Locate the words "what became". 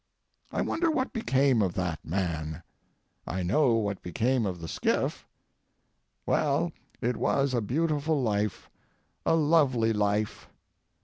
0.89-1.61, 3.75-4.47